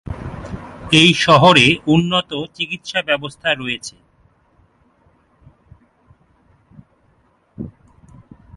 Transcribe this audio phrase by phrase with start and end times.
[0.91, 3.95] এই শহরে উন্নত চিকিৎসা ব্যবস্থা রয়েছে।